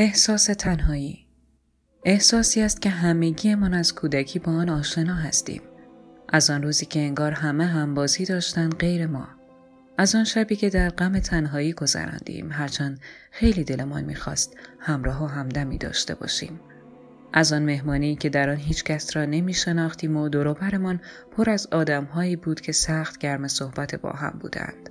[0.00, 1.26] احساس تنهایی
[2.04, 5.62] احساسی است که همگیمان از کودکی با آن آشنا هستیم.
[6.28, 9.28] از آن روزی که انگار همه هم بازی داشتند غیر ما.
[9.98, 15.78] از آن شبی که در غم تنهایی گذراندیم هرچند خیلی دلمان می‌خواست همراه و همدمی
[15.78, 16.60] داشته باشیم.
[17.32, 21.00] از آن مهمانی که در آن هیچ کس را نمی شناختیم و دوروبرمان
[21.36, 24.90] پر از آدمهایی بود که سخت گرم صحبت با هم بودند.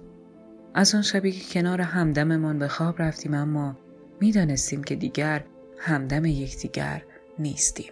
[0.74, 3.87] از آن شبی که کنار همدممان به خواب رفتیم اما
[4.20, 5.44] می‌دانستیم که دیگر
[5.78, 7.04] همدم یکدیگر
[7.40, 7.92] نیستیم.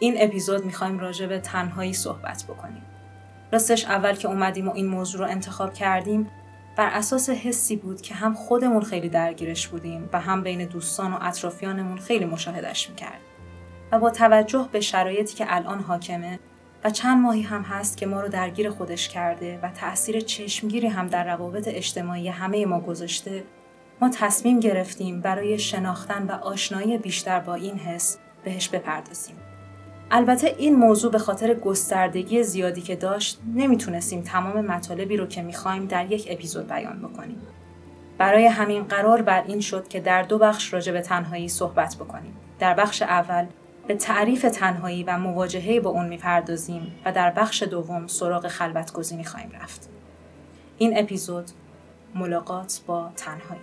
[0.00, 2.82] این اپیزود می‌خوایم راجع به تنهایی صحبت بکنیم.
[3.52, 6.30] راستش اول که اومدیم و این موضوع رو انتخاب کردیم
[6.76, 11.18] بر اساس حسی بود که هم خودمون خیلی درگیرش بودیم و هم بین دوستان و
[11.20, 13.20] اطرافیانمون خیلی مشاهدش می‌کرد.
[13.92, 16.38] و با توجه به شرایطی که الان حاکمه
[16.84, 21.06] و چند ماهی هم هست که ما رو درگیر خودش کرده و تأثیر چشمگیری هم
[21.06, 23.44] در روابط اجتماعی همه ما گذاشته
[24.00, 29.36] ما تصمیم گرفتیم برای شناختن و آشنایی بیشتر با این حس بهش بپردازیم.
[30.10, 35.86] البته این موضوع به خاطر گستردگی زیادی که داشت نمی‌تونستیم تمام مطالبی رو که می‌خوایم
[35.86, 37.42] در یک اپیزود بیان بکنیم.
[38.18, 42.36] برای همین قرار بر این شد که در دو بخش راجع به تنهایی صحبت بکنیم.
[42.58, 43.46] در بخش اول
[43.86, 49.50] به تعریف تنهایی و مواجهه با اون می‌پردازیم و در بخش دوم سراغ خلوتگزینی می‌خواهیم
[49.62, 49.88] رفت.
[50.78, 51.50] این اپیزود
[52.14, 53.60] ملاقات با تنهایی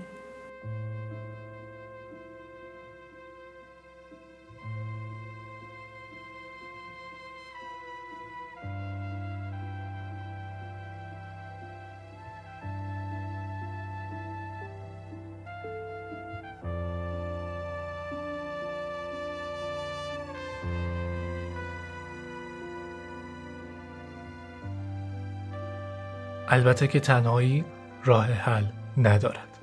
[26.47, 27.65] البته که تنهایی
[28.03, 28.65] راه حل
[28.97, 29.57] ندارد.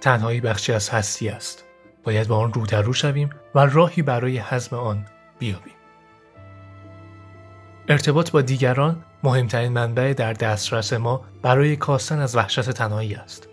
[0.00, 1.64] تنهایی بخشی از هستی است.
[2.04, 5.06] باید با آن رو شویم و راهی برای حزم آن
[5.38, 5.74] بیابیم.
[7.88, 13.48] ارتباط با دیگران مهمترین منبع در دسترس ما برای کاستن از وحشت تنهایی است.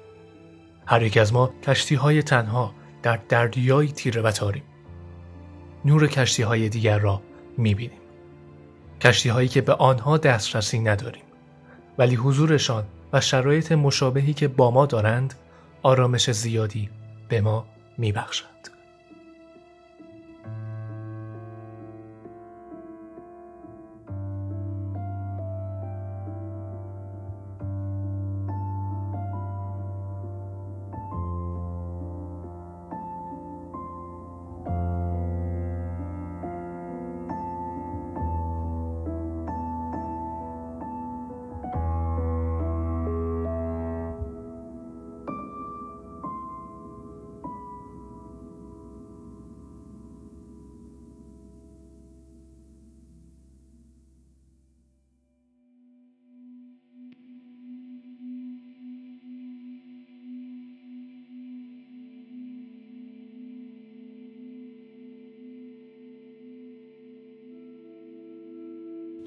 [0.88, 2.73] هر یک از ما کشتی های تنها
[3.03, 4.63] در دریایی تیره و تاریم.
[5.85, 7.22] نور کشتی های دیگر را
[7.57, 7.99] می‌بینیم.
[9.01, 11.27] کشتی هایی که به آنها دسترسی نداریم.
[11.97, 15.34] ولی حضورشان و شرایط مشابهی که با ما دارند
[15.84, 16.90] آرامش زیادی
[17.30, 17.66] به ما
[17.97, 18.77] میبخشند.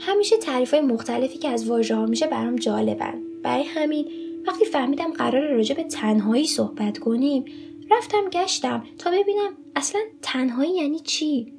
[0.00, 3.14] همیشه تعریف های مختلفی که از واژه ها میشه برام جالبن.
[3.42, 4.08] برای همین
[4.46, 7.44] وقتی فهمیدم قرار راجع به تنهایی صحبت کنیم
[7.90, 11.52] رفتم گشتم تا ببینم اصلا تنهایی یعنی چی؟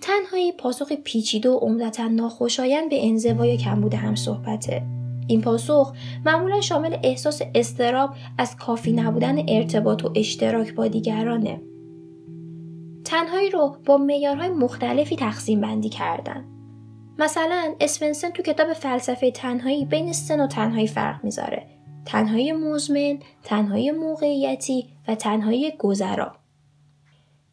[0.00, 4.82] تنهایی پاسخ پیچیده و عمدتا ناخوشایند به انزوا یا کمبود هم صحبته.
[5.26, 5.92] این پاسخ
[6.26, 11.60] معمولا شامل احساس استراب از کافی نبودن ارتباط و اشتراک با دیگرانه.
[13.04, 16.51] تنهایی رو با معیارهای مختلفی تقسیم بندی کردن.
[17.18, 21.66] مثلا اسفنسن تو کتاب فلسفه تنهایی بین سن و تنهایی فرق می‌ذاره
[22.04, 26.36] تنهایی مزمن، تنهایی موقعیتی و تنهایی گذرا.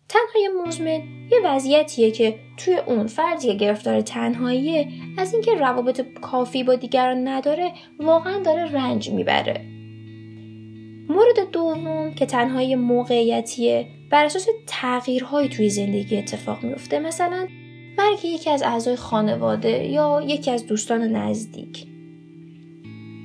[0.09, 1.01] تنهایی مزمن
[1.31, 7.27] یه وضعیتیه که توی اون فردی که گرفتار تنهاییه از اینکه روابط کافی با دیگران
[7.27, 9.65] نداره واقعا داره رنج می‌بره.
[11.09, 17.47] مورد دوم که تنهایی موقعیتیه بر اساس تغییرهایی توی زندگی اتفاق میفته مثلا
[17.99, 21.85] مرگ یکی از اعضای خانواده یا یکی از دوستان نزدیک.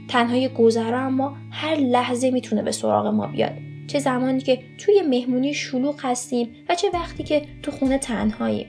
[0.09, 3.53] تنهای گذرا اما هر لحظه می‌تونه به سراغ ما بیاد.
[3.87, 8.67] چه زمانی که توی مهمونی شلوغ هستیم و چه وقتی که تو خونه تنهاییم.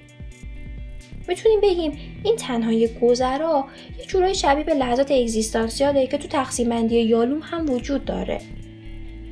[1.27, 1.91] می‌تونیم بگیم
[2.23, 3.65] این تنهایی گذرا
[3.99, 8.41] یه جورای شبیه به لحظات اگزیستانسیاله که تو تقسیم بندی یالوم هم وجود داره.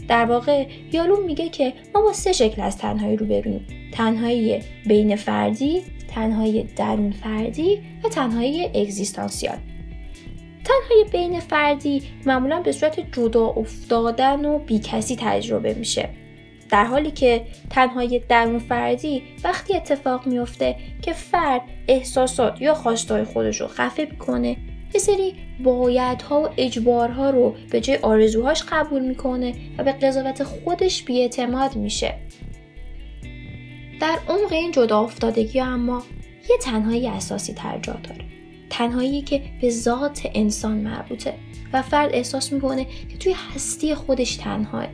[0.07, 5.15] در واقع یالوم میگه که ما با سه شکل از تنهایی رو بریم تنهایی بین
[5.15, 5.81] فردی
[6.15, 9.57] تنهایی درون فردی و تنهایی اگزیستانسیال.
[10.63, 16.09] تنهایی بین فردی معمولا به صورت جدا افتادن و بیکسی تجربه میشه.
[16.69, 23.61] در حالی که تنهایی درون فردی وقتی اتفاق میفته که فرد احساسات یا خواستهای خودش
[23.61, 24.57] رو خفه می‌کنه
[24.93, 25.33] یه سری
[25.63, 32.13] بایدها و اجبارها رو به جای آرزوهاش قبول می‌کنه و به قضاوت خودش بیاعتماد میشه.
[33.99, 36.03] در عمق این جدا افتادگی اما
[36.49, 38.25] یه تنهایی اساسی تر جا داره.
[38.69, 41.33] تنهایی که به ذات انسان مربوطه
[41.73, 44.87] و فرد احساس می‌کنه که توی هستی خودش تنهاه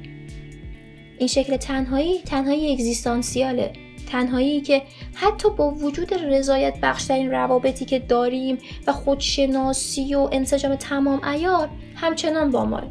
[1.17, 3.73] این شکل تنهایی تنهایی اگزیستانسیاله.
[4.11, 4.81] تنهایی که
[5.13, 8.57] حتی با وجود رضایت بخشترین روابطی که داریم
[8.87, 12.83] و خودشناسی و انسجام تمام عیار همچنان با ما.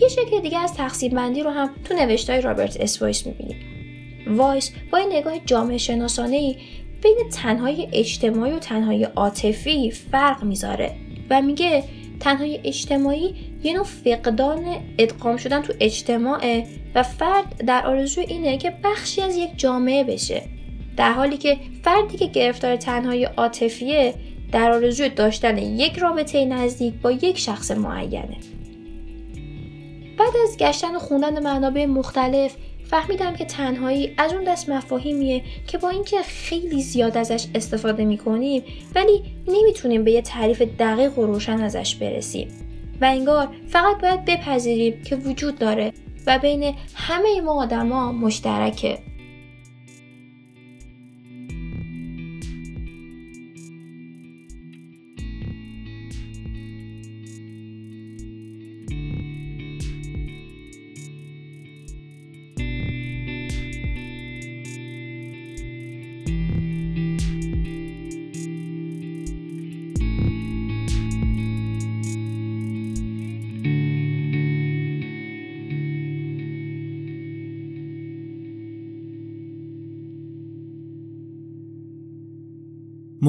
[0.00, 3.75] یه شکل دیگه از تقسیم بندی رو هم تو نوشتای رابرت اس وایس می‌بینیم.
[4.26, 6.56] وایس با این نگاه جامعه شناسانه ای
[7.02, 10.92] بین تنهایی اجتماعی و تنهایی عاطفی فرق می‌ذاره
[11.30, 11.84] و میگه
[12.20, 14.64] تنهایی اجتماعی یه نوع فقدان
[14.98, 20.42] ادغام شدن تو اجتماعه و فرد در آرزو اینه که بخشی از یک جامعه بشه.
[20.96, 24.14] در حالی که فردی که گرفتار تنهایی عاطفیه
[24.52, 28.36] در آرزوی داشتن یک رابطه نزدیک با یک شخص معینه.
[30.18, 32.56] بعد از گشتن و خوندن منابع مختلف
[32.90, 38.62] فهمیدم که تنهایی از اون دست مفاهیمیه که با اینکه خیلی زیاد ازش استفاده می‌کنیم
[38.94, 42.48] ولی نمی‌تونیم به یه تعریف دقیق و روشن ازش برسیم.
[43.00, 45.92] و انگار فقط باید بپذیریم که وجود داره
[46.26, 48.98] و بین همه ما آدما مشترکه.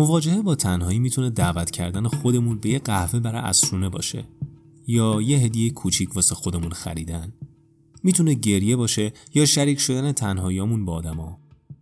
[0.07, 4.23] مواجهه با تنهایی می‌تونه دعوت کردن خودمون به یه قهوه برای اسرونه باشه
[4.87, 7.33] یا یه هدیه کوچیک واسه خودمون خریدن.
[8.03, 11.39] می‌تونه گریه باشه یا شریک شدن تنهاییامون با آدما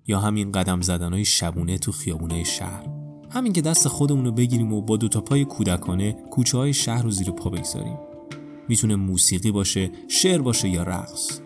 [0.08, 2.88] یا همین قدم زدنهای شبونه تو خیابونه شهر.
[3.32, 7.12] همین که دست خودمون رو بگیریم و با دوتا پای کودکانه کوچه های شهر رو
[7.12, 7.98] زیر پا بگذاریم.
[8.70, 11.40] می‌تونه موسیقی باشه شعر باشه یا رقص.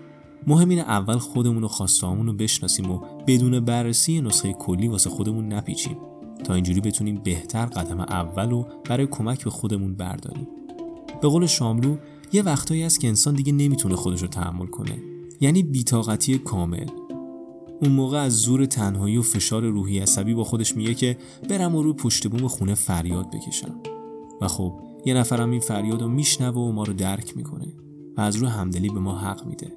[0.48, 5.54] مهم اینه اول خودمون و خواستهامون رو بشناسیم و بدون بررسی نسخه کلی واسه خودمون
[5.54, 5.98] نپیچیم.
[6.44, 10.48] تا اینجوری بتونیم بهتر قدم اول رو برای کمک به خودمون برداریم.
[11.22, 11.98] به قول شاملو
[12.34, 14.98] یه وقتایی هست که انسان دیگه نمی‌تونه خودش رو تحمل کنه.
[15.42, 16.86] یعنی بیتاقتی کامل.
[17.82, 21.18] اون موقع از زور تنهایی و فشار روحی عصبی با خودش میگه که
[21.50, 23.76] برم و روی پشت بوم خونه فریاد بکشم.
[24.42, 24.74] و خب
[25.06, 27.68] یه نفرم این فریاد رو میشنوه و ما رو درک می‌کنه
[28.18, 29.74] و از روی همدلی به ما حق میده.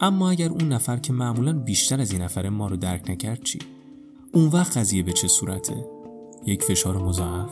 [0.00, 3.58] اما اگر اون نفر که معمولا بیشتر از این نفره ما رو درک نکرد چی؟
[4.34, 5.86] اون وقت قضیه به چه صورته؟
[6.46, 7.50] یک فشار مضاعف؟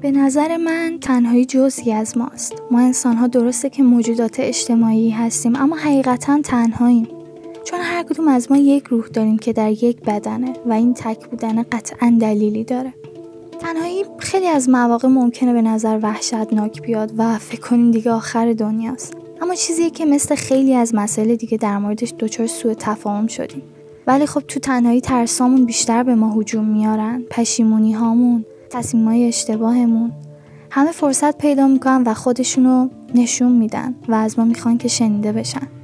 [0.00, 5.56] به نظر من تنهایی جزئی از ماست ما انسان ها درسته که موجودات اجتماعی هستیم
[5.56, 7.17] اما حقیقتا تنهاییم
[8.18, 12.16] کدوم از ما یک روح داریم که در یک بدنه و این تک بودن قطعا
[12.20, 12.94] دلیلی داره.
[13.60, 19.16] تنهایی خیلی از مواقع ممکنه به نظر وحشتناک بیاد و فکر کنیم دیگه آخر دنیاست.
[19.42, 23.62] اما چیزی که مثل خیلی از مسائل دیگه در موردش دچار سوء تفاهم شدیم.
[24.06, 30.12] ولی خب تو تنهایی ترسامون بیشتر به ما هجوم میارن پشیمونی هامون تصمیمای اشتباهمون.
[30.70, 35.77] همه فرصت پیدا می‌کنن و خودشونو نشون میدن و از ما می‌خوان که شنیده بشن.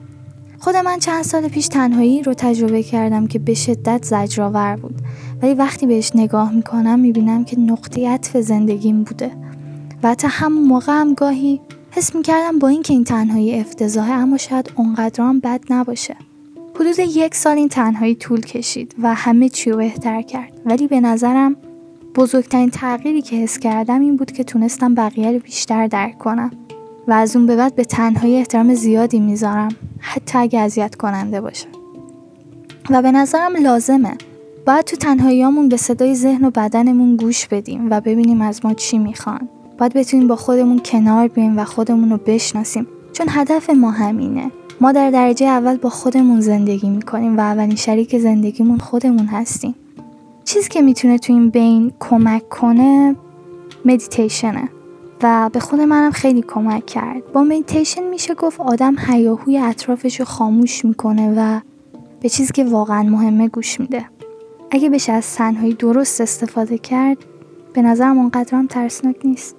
[0.65, 4.95] خود من چند سال پیش تنهایی رو تجربه کردم که به شدت زجرآور بود.
[5.43, 9.31] ولی وقتی بهش نگاه می‌کنم می‌بینم که نقطه عطف زندگیم بوده.
[10.03, 14.73] و حتی همون موقع هم گاهی حس می‌کردم با اینکه این تنهایی افتضاحه اما شاید
[14.77, 16.17] اونقدر هم بد نباشه.
[16.75, 20.53] حدود یک سال این تنهایی طول کشید و همه چی رو بهتر کرد.
[20.67, 21.57] ولی به نظرم
[22.15, 26.51] بزرگترین تغییری که حس کردم این بود که تونستم بقیه رو بیشتر درک کنم.
[27.09, 29.69] و از اون به بعد به تنهایی احترام زیادی می‌ذارم
[29.99, 31.67] حتی اگه اذیت کننده باشه.
[32.91, 34.15] و به نظرم لازمه.
[34.67, 38.99] باید تو تنهاییامون به صدای ذهن و بدنمون گوش بدیم و ببینیم از ما چی
[38.99, 39.49] می‌خوان.
[39.79, 44.51] باید بتونیم با خودمون کنار بیایم و خودمون رو بشناسیم چون هدف ما همینه.
[44.81, 49.75] ما در درجه اول با خودمون زندگی می‌کنیم و اولین شریک زندگیمون خودمون هستیم.
[50.45, 53.17] چیزی که می‌تونه تو این بین کمک کنه
[53.85, 54.69] مدیتیشنه
[55.23, 57.33] و به خود منم خیلی کمک کرد.
[57.33, 61.61] با مدیتیشن میشه گفت آدم هیاهوی اطرافش رو خاموش می‌کنه و
[62.21, 64.05] به چیزی که واقعا مهمه گوش میده.
[64.71, 67.19] اگه بشه از تنهایی درست استفاده کرد
[67.73, 69.57] به نظرم هم ترسناک نیست.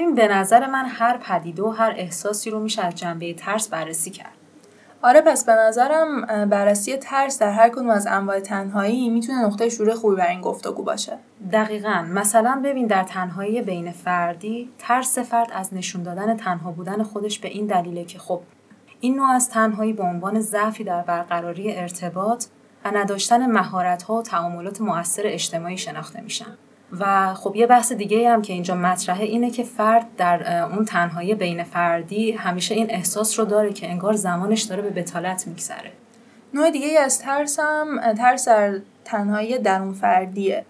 [0.00, 4.10] ببین به نظر من هر پدیده و هر احساسی رو میشه از جنبه ترس بررسی
[4.10, 4.32] کرد.
[5.02, 9.94] آره پس به نظرم بررسی ترس در هر کدوم از انواع تنهایی می‌تونه نقطه شروع
[9.94, 11.18] خوبی برای این گفتگو باشه.
[11.52, 12.06] دقیقا.
[12.08, 17.48] مثلا ببین در تنهایی بین فردی ترس فرد از نشون دادن تنها بودن خودش به
[17.48, 18.40] این دلیله که خب
[19.00, 22.44] این نوع از تنهایی به عنوان ضعفی در برقراری ارتباط
[22.84, 26.56] و نداشتن مهارت‌ها و تعاملات مؤثر اجتماعی شناخته میشن.
[26.98, 31.34] و خب یه بحث دیگه هم که اینجا مطرحه اینه که فرد در اون تنهایی
[31.34, 35.92] بین فردی همیشه این احساس رو داره که انگار زمانش داره به بتالت میگذره.
[36.54, 40.64] نوع دیگه از ترس هم ترس در تنهایی درون فردیه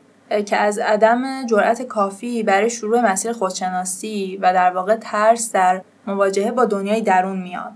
[0.46, 6.50] که از عدم جرأت کافی برای شروع مسیر خودشناسی و در واقع ترس در مواجهه
[6.50, 7.72] با دنیای درون میاد.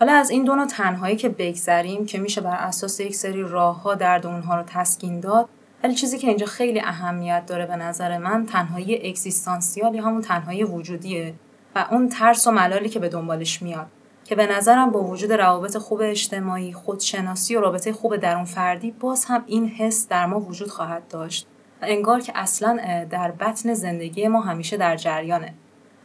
[0.00, 3.82] حالا از این دو نوع تنهایی که بگذریم که میشه بر اساس یک سری راه
[3.82, 5.48] ها درد اونها رو تسکین داد
[5.84, 10.64] ولی چیزی که اینجا خیلی اهمیت داره به نظر من تنهایی اکزیستانسیال یا همون تنهایی
[10.64, 11.34] وجودیه
[11.74, 13.86] و اون ترس و ملالی که به دنبالش میاد
[14.24, 19.24] که به نظرم با وجود روابط خوب اجتماعی خودشناسی و رابطه خوب درون فردی باز
[19.24, 21.46] هم این حس در ما وجود خواهد داشت.
[21.82, 25.54] و انگار که اصلا در بطن زندگی ما همیشه در جریانه.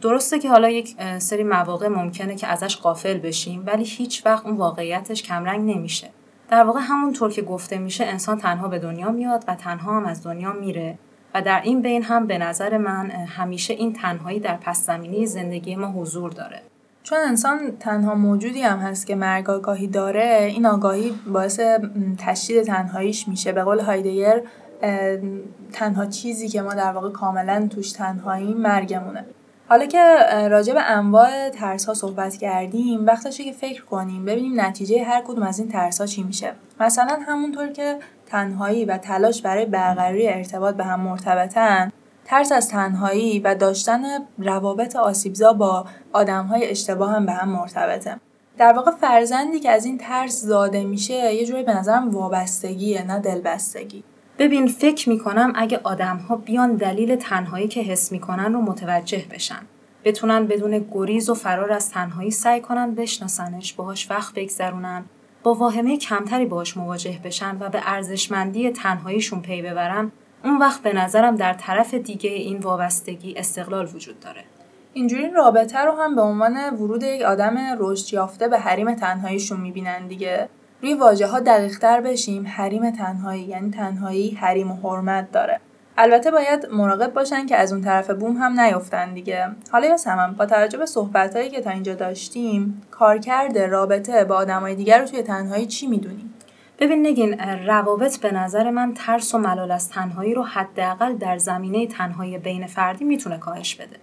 [0.01, 4.57] درسته که حالا یک سری مواقع ممکنه که ازش قافل بشیم ولی هیچ وقت اون
[4.57, 6.09] واقعیتش کمرنگ نمیشه.
[6.49, 10.23] در واقع همونطور که گفته میشه انسان تنها به دنیا میاد و تنها هم از
[10.23, 10.97] دنیا میره.
[11.33, 15.75] و در این بین هم به نظر من همیشه این تنهایی در پس زمینه زندگی
[15.75, 16.61] ما حضور داره.
[17.03, 21.59] چون انسان تنها موجودی هم هست که مرگ آگاهی داره این آگاهی باعث
[22.17, 23.51] تشدید تنهاییش میشه.
[23.51, 24.41] به قول هایدگر
[25.73, 29.25] تنها چیزی که ما در واقع کاملا توش تنهایی مرگمونه.
[29.69, 29.99] حالا که
[30.49, 35.43] راجع به انواع ترس ها صحبت کردیم وقتشه که فکر کنیم ببینیم نتیجه هر کدوم
[35.43, 36.53] از این ترس ها چی میشه.
[36.79, 41.91] مثلا همونطور که تنهایی و تلاش برای برقراری ارتباط به هم مرتبطن
[42.25, 44.01] ترس از تنهایی و داشتن
[44.37, 48.19] روابط آسیبزا با آدم های اشتباه هم به هم مرتبطه.
[48.57, 53.19] در واقع فرزندی که از این ترس زاده میشه یه جوری به نظرم وابستگیه نه
[53.19, 54.03] دلبستگی.
[54.39, 59.61] ببین فکر می‌کنم اگه آدم ها بیان دلیل تنهایی که حس می‌کنن رو متوجه بشن.
[60.03, 65.05] بتونن بدون گریز و فرار از تنهایی سعی کنن بشناسنش باهاش وقت بگذرونن
[65.43, 70.11] با واهمه کمتری باهاش مواجه بشن و به ارزشمندی تنهاییشون پی ببرن.
[70.43, 74.43] اون وقت به نظرم در طرف دیگه این وابستگی استقلال وجود داره.
[74.93, 80.07] اینجوری رابطه رو هم به عنوان ورود یک آدم رشد یافته به حریم تنهاییشون می‌بینن
[80.07, 80.49] دیگه؟
[80.81, 85.59] روی واژه ها دقیقتر بشیم حریم تنهایی یعنی تنهایی حریم و حرمت داره.
[85.97, 89.47] البته باید مراقب باشن که از اون طرف بوم هم نیفتن دیگه.
[89.71, 94.35] حالا یا سمم با توجه به صحبت هایی که تا اینجا داشتیم کارکرد رابطه با
[94.35, 96.33] آدمای دیگر رو توی تنهایی چی می‌دونیم
[96.79, 101.87] ببین نگین روابط به نظر من ترس و ملال از تنهایی رو حداقل در زمینه
[101.87, 103.97] تنهایی بین فردی می‌تونه کاهش بده.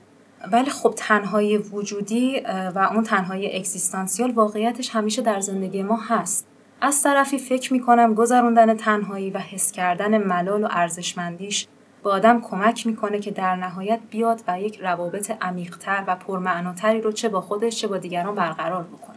[0.53, 2.41] ولی خب تنهایی وجودی
[2.75, 6.47] و اون تنهایی اکزیستانسیال واقعیتش همیشه در زندگی ما هست.
[6.81, 11.67] از طرفی فکر می‌کنم گذروندن تنهایی و حس کردن ملال و ارزشمندیش
[12.05, 17.13] به آدم کمک می‌کنه که در نهایت بیاد و یک روابط عمیقتر و پرمعناتری رو
[17.13, 19.17] چه با خودش چه با دیگران برقرار بکنه.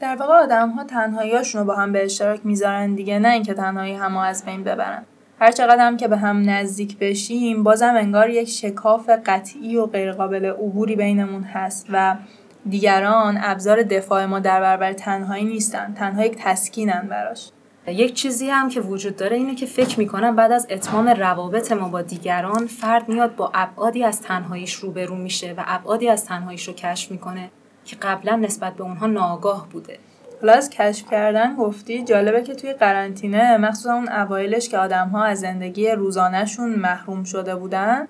[0.00, 3.94] در واقع آدم ها تنهاییاشون رو با هم به اشتراک می‌ذارن دیگه نه اینکه تنهایی
[3.94, 5.04] هم از بین ببرن.
[5.40, 10.44] هر چقدر هم که به هم نزدیک بشیم بازم انگار یک شکاف قطعی و غیرقابل
[10.44, 12.16] عبوری بینمون هست و
[12.68, 15.94] دیگران ابزار دفاع ما در برابر تنهایی نیستن.
[15.94, 17.50] تنها یک تسکینن براش.
[17.86, 21.88] یک چیزی هم که وجود داره اینه که فکر می‌کنم بعد از اتمام روابط ما
[21.88, 26.74] با دیگران فرد میاد با ابعادی از تنهاییش روبرو میشه و ابعادی از تنهاییش رو
[26.74, 27.50] کشف می‌کنه
[27.84, 29.98] که قبلا نسبت به اونها ناگاه بوده.
[30.40, 35.24] حالا از کشف کردن گفتی جالبه که توی قرنطینه مخصوصا اون اوایلش که آدم ها
[35.24, 38.08] از زندگی روزانهشون محروم شده بودن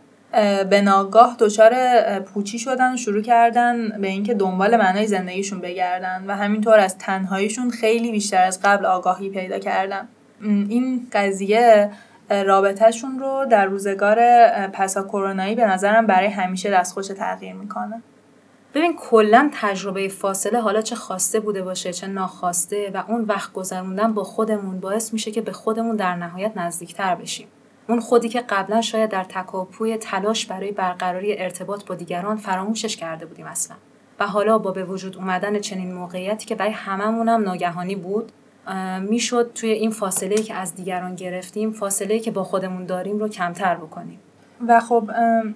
[0.70, 1.74] به ناگاه دچار
[2.20, 8.10] پوچی شدن شروع کردن به اینکه دنبال معنای زندگیشون بگردن و همینطور از تنهاییشون خیلی
[8.10, 10.08] بیشتر از قبل آگاهی پیدا کردن.
[10.42, 11.90] این قضیه
[12.30, 18.02] رابطهشون رو در روزگار پسا کرونایی به نظرم برای همیشه دستخوش تغییر می‌کنه.
[18.74, 24.14] ببین کلا تجربه فاصله حالا چه خواسته بوده باشه چه ناخواسته و اون وقت گذروندن
[24.14, 27.48] با خودمون باعث میشه که به خودمون در نهایت نزدیکتر بشیم.
[27.90, 33.26] اون خودی که قبلا شاید در تکاپوی تلاش برای برقراری ارتباط با دیگران فراموشش کرده
[33.26, 33.76] بودیم اصلا.
[34.20, 38.32] و حالا با به وجود اومدن چنین موقعیتی که برای هممونم ناگهانی بود
[39.00, 43.74] می‌شد توی این فاصله که از دیگران گرفتیم فاصله که با خودمون داریم رو کمتر
[43.74, 44.18] بکنیم.
[44.68, 45.10] و خب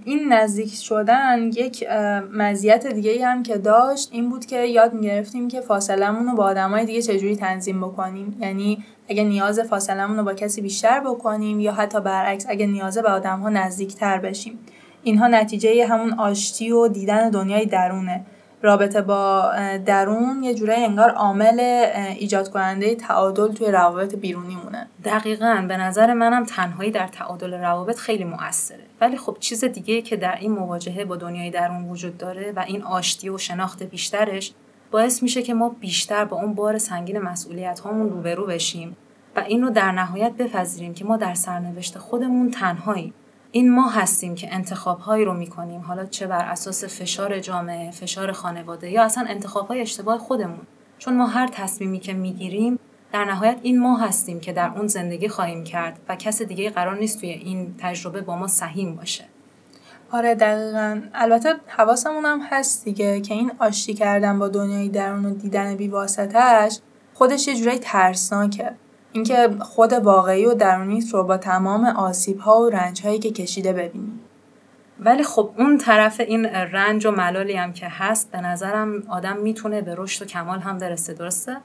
[0.05, 1.89] این نزدیک شدن یک
[2.33, 6.85] مزیت دیگه هم که داشت این بود که یاد می‌گرفتیم که فاصلمون رو با آدمای
[6.85, 8.37] دیگه چجوری تنظیم بکنیم.
[8.41, 13.09] یعنی اگه نیاز فاصلمون رو با کسی بیشتر بکنیم یا حتی برعکس اگه نیازه به
[13.09, 14.59] آدم ها نزدیکتر بشیم.
[15.03, 18.25] اینها نتیجه همون آشتی و دیدن دنیای درونه.
[18.65, 19.53] رابطه با
[19.87, 21.61] درون یه جورایی انگار عامل
[22.19, 24.87] ایجاد کننده تعادل توی روابط بیرونی مونه.
[25.05, 25.65] دقیقا.
[25.69, 28.85] به نظر منم تنهایی در تعادل روابط خیلی موثره.
[29.01, 32.83] ولی خب چیز دیگه که در این مواجهه با دنیای درون وجود داره و این
[32.83, 34.53] آشتی و شناخت بیشترش
[34.91, 38.97] باعث میشه که ما بیشتر با اون بار سنگین مسئولیت هامون روبرو بشیم
[39.37, 43.15] و این رو در نهایت بپذیریم که ما در سرنوشت خودمون تنهاییم.
[43.57, 45.81] این ما هستیم که انتخاب هایی رو می‌کنیم.
[45.81, 50.67] حالا چه بر اساس فشار جامعه فشار خانواده یا اصلا انتخاب های اشتباه خودمون.
[50.99, 52.79] چون ما هر تصمیمی که می‌گیریم
[53.13, 56.99] در نهایت این ما هستیم که در اون زندگی خواهیم کرد و کس دیگه قرار
[56.99, 59.25] نیست توی این تجربه با ما سهیم باشه.
[60.11, 61.01] آره دقیقا.
[61.15, 66.79] البته حواسمون هم هست دیگه که این آشتی کردن با دنیای درون و دیدن بیواسطش
[67.15, 68.75] خودش یه جورایی ترسناکه.
[69.15, 73.73] اینکه خود واقعی و درونیت رو با تمام آسیب ها و رنج هایی که کشیده
[73.73, 74.21] ببینیم.
[75.01, 79.81] ولی خب اون طرف این رنج و ملالی هم که هست به نظرم آدم می‌تونه
[79.81, 81.57] به رشد و کمال هم برسه درسته؟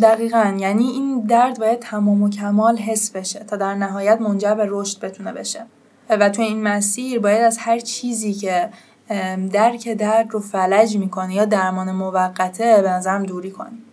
[0.00, 0.56] دقیقا.
[0.58, 5.00] یعنی این درد باید تمام و کمال حس بشه تا در نهایت منجر به رشد
[5.04, 5.66] بتونه بشه.
[6.10, 8.68] و توی این مسیر باید از هر چیزی که
[9.52, 13.84] درک درد رو فلج می‌کنه یا درمان موقته به نظرم دوری کنیم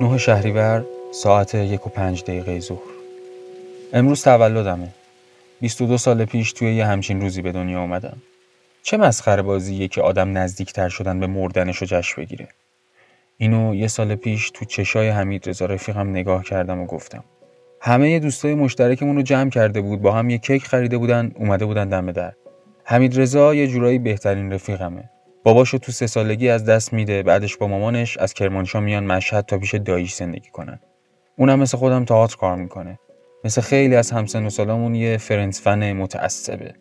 [0.00, 2.78] نه شهریور ساعت یک و پنج دقیقه ظهر.
[3.92, 4.88] امروز تولدمه.
[5.60, 8.16] 22 سال پیش توی یه همچین روزی به دنیا اومدم.
[8.82, 12.48] چه مسخره بازیه که آدم نزدیکتر شدن به مردنش رو جشن بگیره.
[13.38, 17.24] اینو یه سال پیش تو چشای حمید رضا رفیقم نگاه کردم و گفتم.
[17.80, 21.88] همه دوستای مشترکمون رو جمع کرده بود با هم یه کیک خریده بودن اومده بودن
[21.88, 22.32] دم در.
[22.84, 25.10] حمید رضا یه جورایی بهترین رفیقمه.
[25.44, 29.58] باباشو تو سه سالگی از دست میده بعدش با مامانش از کرمانشاه میان مشهد تا
[29.58, 30.80] پیش داییش زندگی کنن.
[31.38, 32.98] اونم مثل خودم تئاتر کار می‌کنه.
[33.44, 36.74] مثل خیلی از همسن و سالامون یه فرنس فن متعصبه.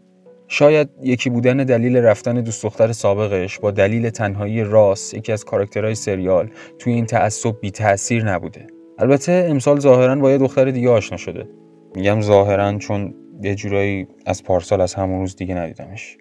[0.47, 5.95] شاید یکی بودن دلیل رفتن دوست دختر سابقش با دلیل تنهایی راس یکی از کاراکترهای
[5.95, 8.67] سریال توی این تعصب بی تاثیر نبوده.
[8.99, 11.49] البته امسال ظاهرا با یه دختر دیگه آشنا شده.
[11.95, 16.17] میگم ظاهرا چون یه جورایی از پارسال از همون روز دیگه ندیدمش.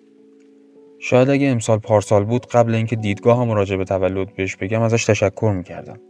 [1.02, 5.52] شاید اگه امسال پارسال بود قبل اینکه دیدگاه راجع به تولد بهش بگم ازش تشکر
[5.56, 6.00] می‌کردم.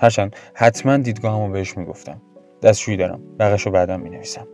[0.00, 2.22] هرچند حتما دیدگاهمو بهش می‌گفتم.
[2.62, 3.20] دستشویی دارم.
[3.38, 4.46] بقیشو بعدم می‌نویسم.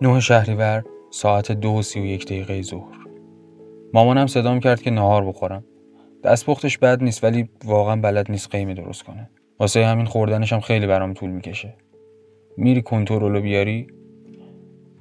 [0.00, 3.06] نه شهریور ساعت دو و سی و یک دقیقه ظهر.
[3.94, 5.64] مامانم صدام کرد که نهار بخورم.
[6.24, 9.30] دستپختش بد نیست ولی واقعا بلد نیست قیمه درست کنه.
[9.60, 11.74] واسه همین خوردنش هم خیلی برام طول می‌کشه.
[12.56, 13.86] میری کنترلو بیاری؟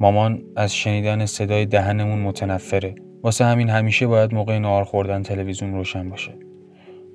[0.02, 2.96] مامان از شنیدن صدای دهنمون متنفره.
[3.24, 6.34] واسه همین همیشه باید موقع نهار خوردن تلویزیون روشن باشه.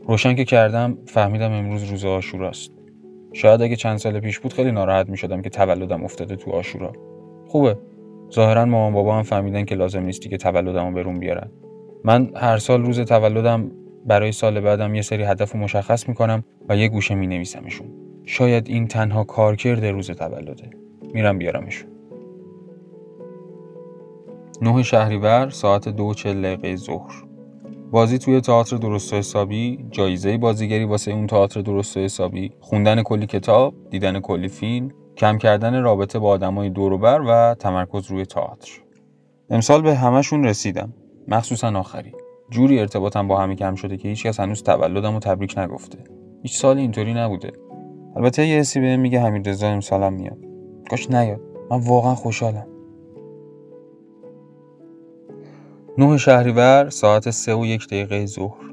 [0.09, 2.73] روشن که کردم فهمیدم امروز روز آشوراست.
[3.33, 6.93] شاید اگه چند سال پیش بود خیلی ناراحت می شدم که تولدم افتاده تو آشورا.
[7.47, 7.79] خوبه.
[8.33, 11.51] ظاهرا مامان بابا هم فهمیدن که لازم نیستی که تولدمو برون بیارن.
[12.05, 13.71] من هر سال روز تولدم
[14.07, 17.87] برای سال بعدم یه سری هدف مشخص می‌کنم و یه گوشه می نویسمشون
[18.25, 20.71] شاید این تنها کارکرد روز تولده.
[21.15, 21.96] میرم بیارمشون.
[24.63, 27.25] نه شهریور ساعت دو چل دقیقه ظهر.
[27.91, 33.03] بازی توی تئاتر درست و حسابی جایزه بازیگری واسه اون تئاتر درست و حسابی خوندن
[33.03, 38.71] کلی کتاب دیدن کلی فیلم کم کردن رابطه با آدمای دوروبر و تمرکز روی تئاتر.
[39.51, 40.95] امسال به همشون رسیدم.
[41.29, 42.13] مخصوصا آخری.
[42.51, 45.99] جوری ارتباطم با همه کم شده که هیچکس هنوز تولدم و تبریک نگفته.
[46.43, 47.53] هیچ سالی اینطوری نبوده.
[48.17, 50.39] البته یه حسی بهم میگه حمید رضا امسالم میاد.
[50.91, 51.41] کاش نیاد.
[51.71, 52.67] من واقعا خوشحالم.
[55.99, 58.73] نه شهریور ساعت سه و یک دقیقه ظهر.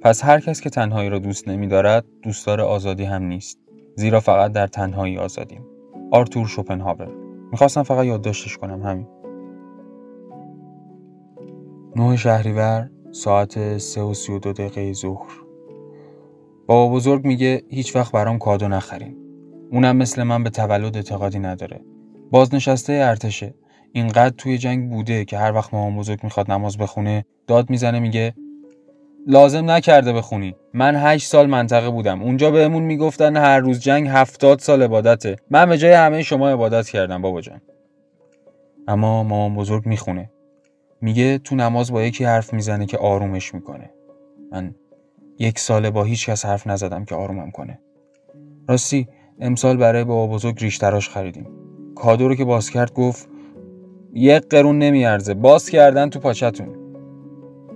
[0.00, 3.58] پس هر کس که تنهایی را دوست نمی دارد دوستدار آزادی هم نیست.
[3.96, 5.66] زیرا فقط در تنهایی آزادیم.
[6.10, 7.08] آرتور شوپنهاور.
[7.52, 9.06] می‌خواستم فقط یادداشتش کنم همین.
[11.96, 15.32] نه شهریور ساعت سه و سی و دو دقیقه ظهر.
[16.66, 19.16] بابا بزرگ میگه هیچ وقت برام کادو نخریم
[19.72, 21.80] اونم مثل من به تولد اعتقادی نداره.
[22.30, 23.54] بازنشسته ارتشه.
[23.96, 28.34] اینقدر توی جنگ بوده که هر وقت مامان بزرگ می‌خواد نماز بخونه داد می‌زنه میگه
[29.26, 30.54] لازم نکرده بخونی.
[30.72, 32.22] من هشت سال منطقه بودم.
[32.22, 35.36] اونجا بهمون می‌گفتن هر روز جنگ هفتاد سال عبادته.
[35.50, 37.60] من به جای همه شما عبادت کردم بابا جان.
[38.88, 40.30] اما مامان بزرگ می‌خونه.
[41.00, 43.90] میگه تو نماز با یکی حرف می‌زنه که آرومش می‌کنه.
[44.52, 44.74] من
[45.38, 47.78] یک ساله با هیچ کس حرف نزدم که آرومم کنه.
[48.68, 49.08] راستی
[49.40, 51.46] امسال برای بابا بزرگ ریش تراش خریدیم.
[51.94, 53.28] کادو رو که باز کرد گفت
[54.14, 55.34] یک قرون نمیارزه.
[55.34, 56.68] باز کردن تو پاچتون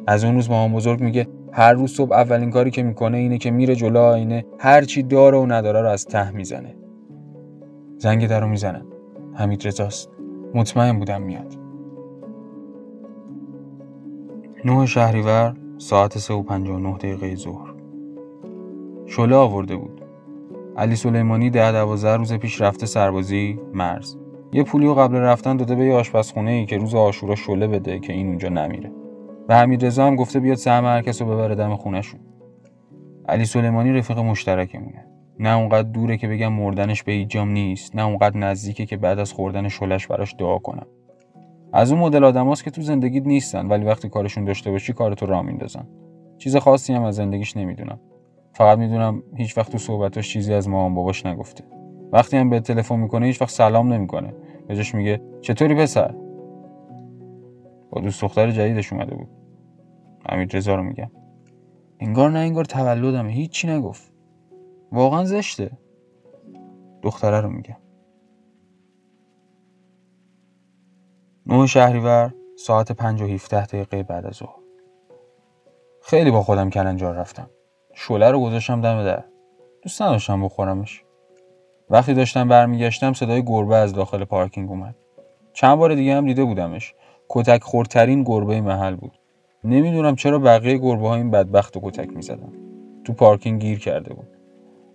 [0.07, 3.51] از اون روز مامان بزرگ میگه هر روز صبح اولین کاری که می‌کنه اینه که
[3.51, 6.77] میره جلو آینه هر چی داره و نداره رو از ته می‌زنه.
[7.99, 8.83] زنگ در رو می‌زنن
[9.35, 10.11] حمید رزاست
[10.55, 11.55] مطمئن بودم میاد.
[14.65, 17.75] نه شهریور ساعت سه و نه دقیقه ظهر.
[19.07, 20.01] شله آورده بود.
[20.77, 24.17] علی سلیمانی ده دوازده روز پیش رفته سربازی مرز.
[24.53, 27.99] یه پولی و قبل رفتن داده به یه آشپزخونه ای که روز آشورا شله بده
[27.99, 28.93] که این اونجا نمیره.
[29.49, 32.21] و حمید رضا هم گفته بیاد سهم هر کس رو ببره دم خونهشون.
[33.29, 35.07] علی سلیمانی رفیق مشترکمونه.
[35.39, 39.33] نه اونقدر دوره که بگم مردنش به ایجام نیست نه اونقدر نزدیکه که بعد از
[39.33, 40.87] خوردن شلش براش دعا کنم.
[41.73, 45.43] از اون مدل آدماست که تو زندگیت نیستن ولی وقتی کارشون داشته باشی کارتو را
[45.43, 45.89] میندازن.
[46.39, 48.01] چیز خاصی هم از زندگیش نمی‌دونم.
[48.53, 51.65] فقط می‌دونم هیچ وقت تو صحبتاش چیزی از مامان باباش نگفته.
[52.13, 54.35] وقتی هم به تلفن می‌کنه هیچ وقت سلام نمی‌کنه.
[54.67, 56.15] بهش میگه چطوری پسر؟
[57.91, 59.29] با دوست دختر جدیدش اومده بود.
[60.29, 61.11] حمید رضا رو میگم.
[62.01, 63.33] انگار نه انگار تولدمه.
[63.33, 64.13] هیچی نگفت.
[64.93, 65.71] واقعا زشته.
[67.03, 67.77] دختره رو میگم.
[71.47, 74.59] نه شهریور ساعت پنج و هیفته دقیقه بعد از ظهر.
[76.03, 77.51] خیلی با خودم کلنجار رفتم.
[77.95, 79.25] شوله رو گذاشتم دم در.
[79.83, 81.05] دوست نداشتم بخورمش.
[81.91, 84.95] وقتی داشتم برمیگشتم صدای گربه از داخل پارکینگ اومد.
[85.53, 86.95] چند بار دیگه هم دیده بودمش.
[87.29, 89.13] کتک خورترین گربه محل بود.
[89.65, 92.53] نمی‌دونم چرا بقیه گربه ها این بدبخت و کتک می‌زدن.
[93.05, 94.29] تو پارکینگ گیر کرده بود.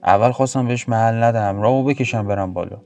[0.03, 1.61] اول خواستم بهش محل ندم.
[1.61, 2.77] راهو بکشم برم بالا.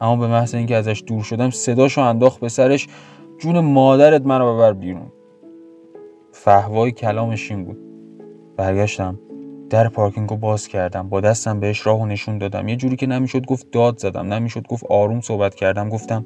[0.00, 2.88] اما به محض اینکه ازش دور شدم صداشو انداخت به سرش.
[3.38, 5.12] جون مادرت منو ببر بیرون.
[6.32, 7.78] فهوای کلامش این بود.
[8.56, 9.18] برگشتم.
[9.74, 11.08] در پارکینگ رو باز کردم.
[11.08, 12.68] با دستم بهش راه و نشون دادم.
[12.68, 14.32] یه جوری که نمی‌شد گفت داد زدم.
[14.32, 15.88] نمی‌شد گفت آروم صحبت کردم.
[15.88, 16.24] گفتم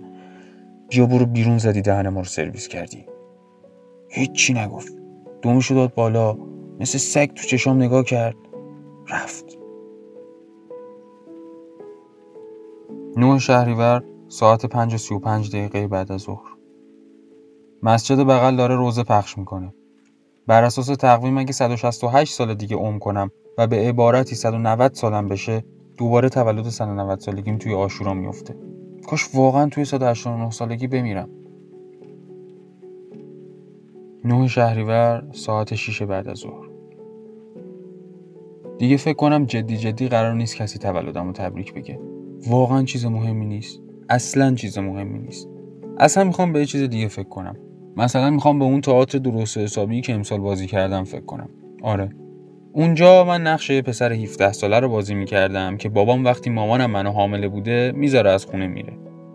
[0.89, 3.07] بیا برو بیرون زدی دهن ما رو سرویس کردی.
[4.11, 4.93] هیچی نگفت.
[5.43, 6.37] دومشو داد بالا.
[6.81, 8.37] مثل سگ تو چشام نگاه کرد.
[9.11, 9.59] رفت.
[13.17, 16.49] نه شهریور ساعت پنج و سی و پنج دقیقه بعد از ظهر.
[17.83, 19.75] مسجد بغل داره روزه پخش می‌کنه.
[20.49, 25.65] بر اساس تقویم اگه 168 سال دیگه عمر کنم و به عبارتی 190 سالم بشه
[25.97, 28.57] دوباره تولد 190 سالگیم توی آشورا میفته.
[29.07, 31.29] کاش واقعا توی 189 سالگی بمیرم.
[34.25, 36.69] نه شهریور ساعت 6 بعد از ظهر.
[38.79, 42.01] دیگه فکر کنم جدی جدی قرار نیست کسی تولدم رو تبریک بگه.
[42.49, 43.81] واقعا چیز مهمی نیست.
[44.09, 45.49] اصلا چیز مهمی نیست.
[45.99, 47.57] اصلا می‌خوام به یه چیز دیگه فکر کنم.
[47.97, 51.49] مثلا می‌خوام به اون تئاتر درست حسابی که امسال بازی کردم فکر کنم.
[51.83, 52.11] آره.
[52.73, 57.11] اونجا من نقشه یه پسر 17 ساله رو بازی می‌کردم که بابام وقتی مامانم منو
[57.11, 58.93] حامله بوده می‌ذاره از خونه میره.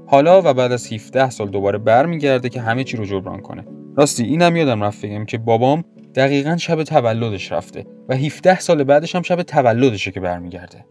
[0.08, 3.66] حالا و بعد از 17 سال دوباره برمیگرده که همه چی رو جبران کنه.
[3.98, 5.84] راستی اینم یادم رفت بگم که بابام
[6.16, 10.86] دقیقا شب تولدش رفته و 17 سال بعدش هم شب تولدشه که برمیگرده.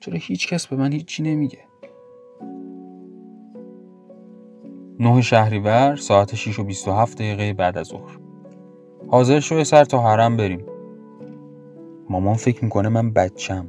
[0.00, 1.58] چرا هیچ کس به من هیچی نمیگه؟
[5.00, 8.18] نه شهریور ساعت 6 و 27 دقیقه بعد از ظهر.
[9.08, 10.62] حاضر شو سر تا حرم بریم.
[12.08, 13.66] مامان فکر می‌کنه من بچم.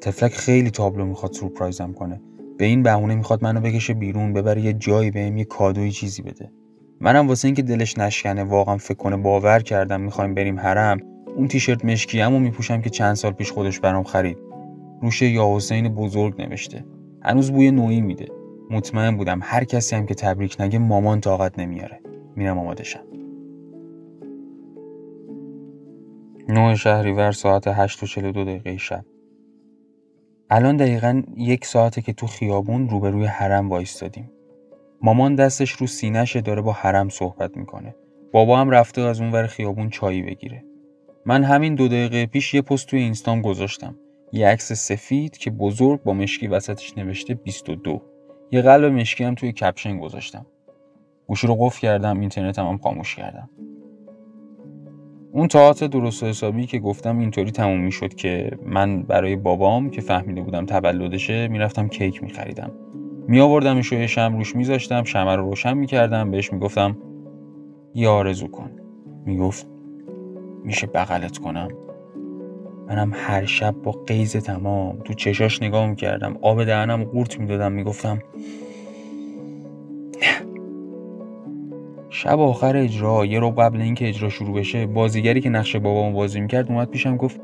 [0.00, 2.20] تفلک خیلی تابلو می‌خواد سورپرایزم کنه.
[2.58, 6.52] به این بهونه می‌خواد منو بکشه بیرون ببره یه جایی بهم یه کادوی چیزی بده.
[7.00, 11.00] منم واسه اینکه دلش نشکنه واقعا فکر کنه باور کردم می‌خوایم بریم حرم
[11.36, 14.38] اون تیشرت مشکیمو میپوشم که چند سال پیش خودش برام خرید.
[15.02, 16.84] روشه یا حسین بزرگ نوشته.
[17.22, 18.26] هنوز بوی نوعی میده.
[18.70, 22.00] مطمئن بودم هر کسی هم که تبریک نگه مامان طاقت نمیاره.
[22.36, 23.06] میرم آمادشم
[26.48, 29.04] نه شهریور ساعت 8 و 42 دقیقه شب.
[30.50, 34.30] الان دقیقا یک ساعته که تو خیابون روبروی حرم وایستادیم.
[35.02, 37.94] مامان دستش رو سینهشه داره با حرم صحبت می‌کنه.
[38.32, 40.64] بابا هم رفته از اون ور خیابون چایی بگیره.
[41.26, 43.96] من همین دو دقیقه پیش یه پست توی اینستام گذاشتم.
[44.32, 48.02] یه عکس سفید که بزرگ با مشکی وسطش نوشته 22
[48.50, 50.46] یه قلب مشکی هم توی کپشن گذاشتم.
[51.26, 53.50] گوشی رو قفل کردم اینترنت هم, هم خاموش کردم.
[55.32, 60.40] اون تاعت درست حسابی که گفتم اینطوری تموم می‌شد که من برای بابام که فهمیده
[60.40, 62.70] بودم تولدشه می‌رفتم کیک میخریدم.
[63.28, 66.98] می آوردم یه شم روش میذاشتم شمع رو روشن می‌کردم بهش می‌گفتم
[67.94, 68.70] یه آرزو کن.
[69.24, 69.66] می‌گفت
[70.64, 71.68] میشه بغلت کنم.
[72.88, 76.36] منم هر شب با قیز تمام تو چشاش نگاه می‌کردم.
[76.42, 78.18] آب دهنم قورت می‌دادم می‌گفتم
[82.10, 86.40] شب آخر اجرا یه رو قبل اینکه اجرا شروع بشه بازیگری که نقش بابامو بازی
[86.40, 87.40] می‌کرد اومد پیشم گفت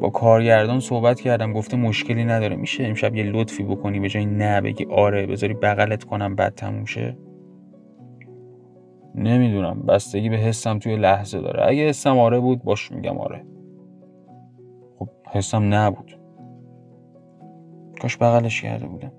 [0.00, 1.52] با کارگردان صحبت کردم.
[1.52, 6.04] گفته مشکلی نداره میشه امشب یه لطفی بکنی به جای نه بگی آره بذاری بغلت
[6.04, 7.16] کنم بعد تموم شه.
[9.14, 11.66] نمی‌دونم بستگی به حسم توی لحظه داره.
[11.66, 13.44] اگه حسم آره بود باش میگم آره.
[15.32, 16.18] حسم نبود.
[18.02, 19.12] کاش بغلش کرده بودم.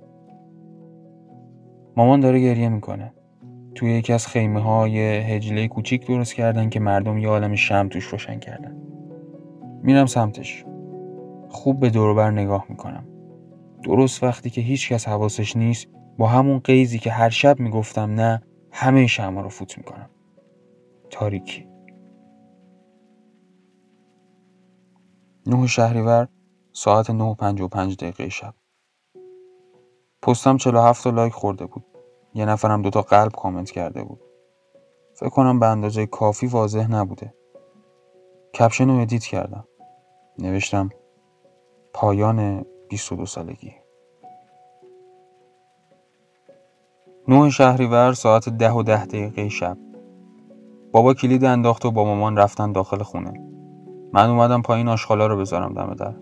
[1.98, 3.13] مامان داره گریه می‌کنه.
[3.76, 8.06] توی یکی از خیمه های هجله کوچیک درست کردن که مردم یه عالم شم توش
[8.06, 8.76] روشن کردن.
[9.84, 10.65] میرم سمتش.
[11.50, 13.06] خوب به دوربر نگاه می‌کنم.
[13.84, 18.41] درست وقتی که هیچ کس حواسش نیست با همون قیزی که هر شب می‌گفتم نه
[18.72, 20.10] همه شما رو فوت می‌کنم.
[21.10, 21.68] تاریکی.
[25.45, 26.28] نه شهریور
[26.73, 28.54] ساعت نه و پنج و پنج دقیقه شب.
[30.21, 31.86] پستم 47 تا like خورده بود.
[32.34, 34.21] یه نفرم دوتا قلب کامنت کرده بود.
[35.13, 37.34] فکر کنم به اندازه کافی واضح نبوده.
[38.60, 39.67] caption رو edit کردم.
[40.39, 40.89] نوشتم
[41.93, 43.73] پایان 22 سالگی.
[47.28, 49.78] نه شهریور ساعت ده و ده دقیقه شب.
[50.91, 53.48] بابا کلید انداخت و با مامان رفتن داخل خونه.
[54.13, 56.15] من اومدم پایین آشغالا رو بذارم دم در.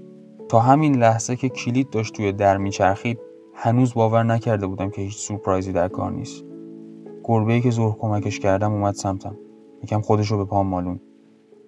[0.49, 3.19] تا همین لحظه که کلید داشت توی در میچرخید
[3.55, 6.43] هنوز باور نکرده بودم که هیچ سورپرایزی در کار نیست.
[7.23, 9.37] گربه ای که ظهر کمکش کردم اومد سمتم.
[9.83, 10.99] یکم خودش رو به پام مالون.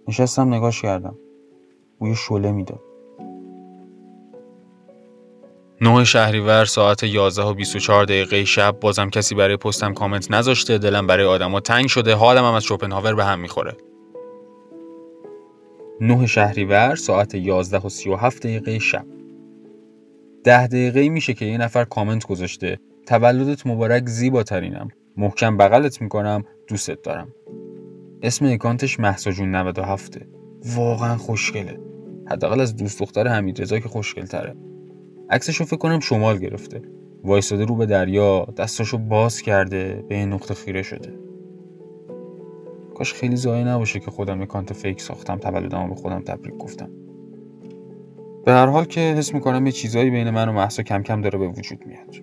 [0.08, 1.16] نشستم نگاش کردم.
[2.00, 2.80] بوی شله می‌داد.
[5.82, 10.78] نه شهریور ساعت 11 و 24 دقیقه شب بازم کسی برای پستم کامنت نذاشته.
[10.78, 12.16] دلم برای آدما تنگ شده.
[12.16, 13.78] حالم هم از شوپنهاور به هم می‌خوره.
[16.02, 19.06] 9 شهریور ساعت 11 و 37 دقیقه شب.
[20.44, 27.02] ده دقیقه میشه که یه نفر کامنت گذاشته تولدت مبارک زیباترینم محکم بغلت می‌کنم دوستت
[27.02, 27.28] دارم.
[28.24, 30.20] اسم اکانتش محسا جون 97
[30.76, 31.80] واقعا خوشگله.
[32.28, 34.56] حداقل از دوست دختر حمید رضا که خوشگل تره
[35.30, 36.82] عکسشو فکر کنم شمال گرفته.
[37.24, 41.29] وایستاده رو به دریا دستاشو باز کرده به نقطه خیره شده.
[43.00, 46.90] کاش خیلی زایه نباشه که خودم اکانت فیک ساختم تولدمو به خودم تبریک گفتم.
[48.46, 51.40] به هر حال که حس می‌کنم یه چیزایی بین من و محسا کم کم داره
[51.40, 52.16] به وجود میاد.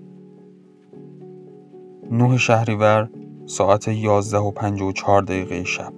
[2.10, 3.10] نه شهریور
[3.46, 5.92] ساعت 11 و 54 دقیقه شب.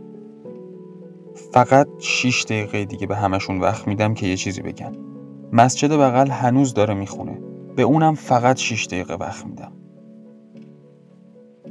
[1.52, 4.92] فقط 6 دقیقه دیگه به همشون وقت میدم که یه چیزی بگن.
[5.52, 7.38] مسجد بغل هنوز داره می‌خونه.
[7.76, 9.72] به اونم فقط 6 دقیقه وقت میدم.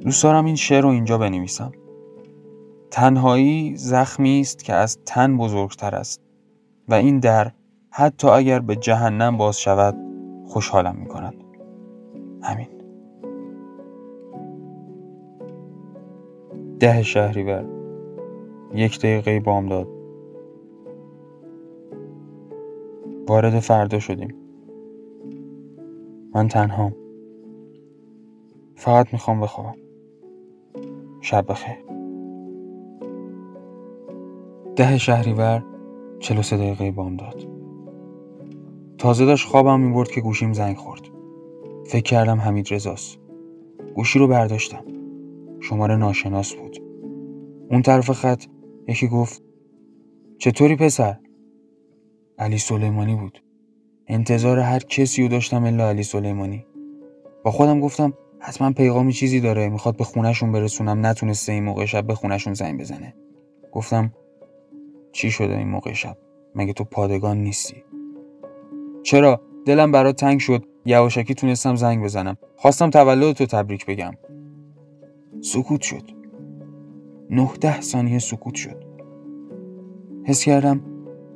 [0.02, 1.72] دوست دارم این شعر رو اینجا بنویسم.
[2.92, 6.22] تنهایی زخمی است که از تن بزرگتر است
[6.88, 7.52] و این در
[7.90, 9.96] حتی اگر به جهنم باز شود
[10.48, 11.34] خوشحالم می کند
[12.42, 12.68] همین
[16.80, 17.66] ده شهریور
[18.74, 19.88] یک دقیقه داد
[23.28, 24.36] وارد فردا شدیم.
[26.36, 26.96] من تنهام.
[28.76, 29.76] فقط می‌خوام بخوابم.
[31.22, 31.97] شب بخیر.
[34.78, 35.64] ده شهریور
[36.20, 37.48] چلو سه دقیقه داد.
[38.98, 41.02] تازه داشت خوابم می‌برد که گوشیم زنگ خورد.
[41.86, 43.20] فکر کردم حمید رزاست
[43.96, 44.84] گوشی رو برداشتم.
[45.60, 46.78] شماره ناشناس بود.
[47.70, 48.44] اون طرف خط
[48.88, 49.44] یکی گفت
[50.40, 51.18] چطوری پسر؟
[52.40, 53.44] علی سلیمانی بود.
[54.08, 56.66] انتظار هر کسی رو داشتم الا علی سلیمانی.
[57.44, 62.08] با خودم گفتم حتما پیغامی چیزی داره می‌خواد به خونشون برسونم نتونسته این موقع شب
[62.08, 63.16] به خونشون زنگ بزنه.
[63.72, 64.12] گفتم
[65.12, 66.18] چی شده این موقع شب؟
[66.56, 67.84] مگه تو پادگان نیستی؟
[69.04, 70.66] چرا؟ دلم برات تنگ شد.
[70.86, 72.38] یواشکی تونستم زنگ بزنم.
[72.56, 74.14] خواستم تولد تو تبریک بگم.
[75.42, 76.04] سکوت شد.
[77.30, 78.84] نه ده ثانیه سکوت شد.
[80.24, 80.82] حس کردم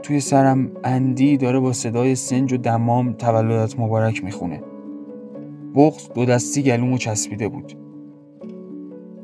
[0.03, 4.63] توی سرم اندی داره با صدای سنج و دمام تولدت مبارک می‌خونه.
[5.75, 7.73] بغز دو دستی گلومو چسبیده بود.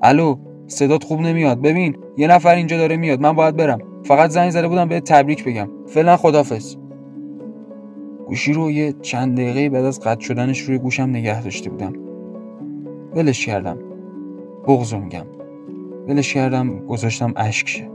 [0.01, 0.35] الو
[0.67, 1.61] صدات خوب نمیاد.
[1.61, 3.21] ببین یه نفر اینجا داره میاد.
[3.21, 3.79] من باید برم.
[4.07, 5.69] فقط زنگ زده بودم به تبریک بگم.
[5.87, 6.75] فعلا خدافظ
[8.27, 11.93] گوشی رو یه چند دقیقه بعد از قطع شدنش روی گوشم نگه داشته بودم.
[13.15, 13.77] ولش کردم.
[14.67, 15.25] بغضو میگم.
[16.07, 17.89] ولش کردم گذاشتم اشک شه.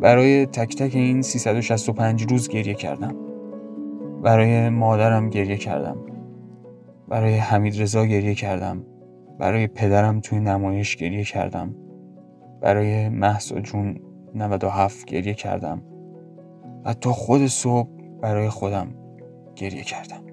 [0.00, 3.16] برای تک تک این 365 روز گریه کردم.
[4.22, 5.96] برای مادرم گریه کردم.
[7.08, 8.84] برای حمید رضا گریه کردم.
[9.38, 11.74] برای پدرم توی نمایش گریه کردم.
[12.62, 14.00] برای محسا جون
[14.34, 15.82] 97 گریه کردم
[16.84, 17.88] و تا خود صبح
[18.20, 18.88] برای خودم
[19.56, 20.30] گریه کردم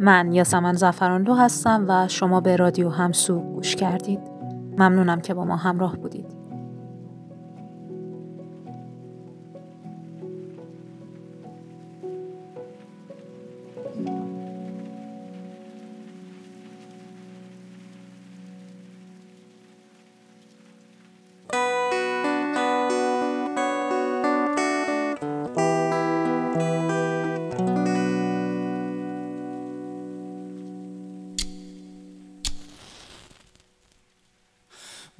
[0.00, 4.20] من یاسمن زفرانلو هستم و شما به رادیو همسو گوش کردید.
[4.78, 6.37] ممنونم که با ما همراه بودید.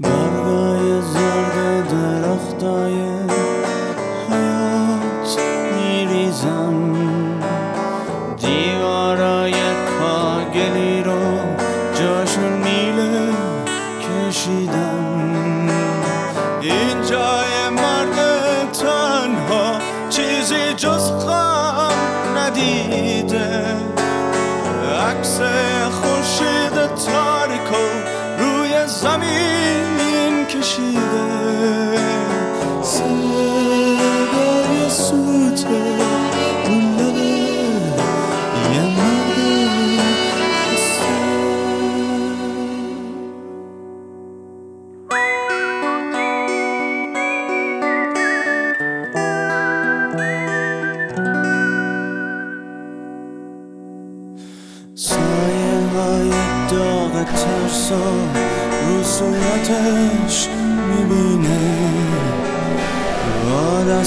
[0.00, 0.77] Barber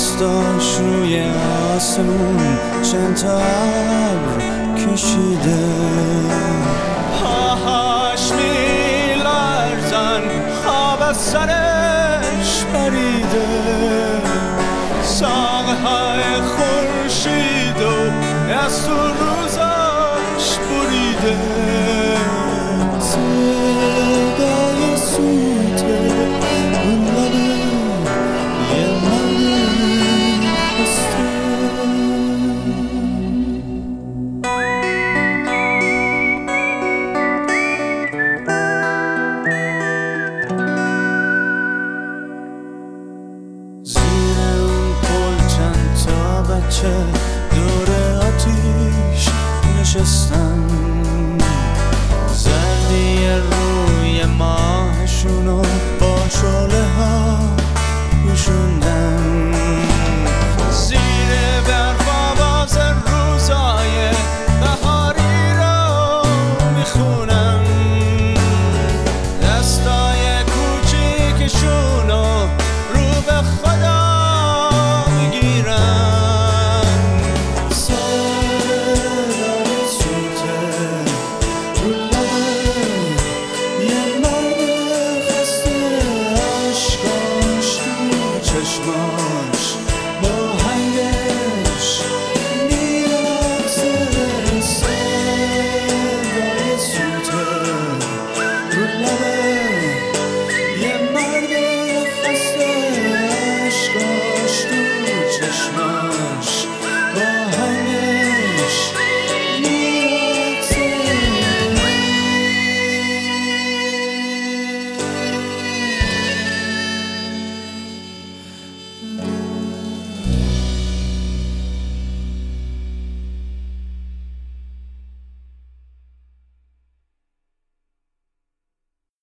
[0.02, 1.24] دستاش روی
[1.76, 2.58] آسمون
[2.92, 4.42] چند تا ابر
[4.76, 5.64] کشیده.
[7.24, 10.22] پاهاش میلرزن
[10.64, 13.48] خواب از سرش پریده.
[15.04, 18.12] ساقه های خورشید و
[18.66, 19.31] از تو